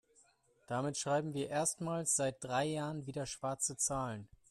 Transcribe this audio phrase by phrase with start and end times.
[0.65, 4.27] Damit schreiben wir erstmals seit drei Jahren wieder schwarze Zahlen.